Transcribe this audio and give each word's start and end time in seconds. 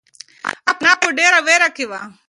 انا 0.69 0.93
په 1.01 1.07
ډېره 1.17 1.39
وېره 1.45 1.69
کې 1.75 1.85
وه. 1.89 2.01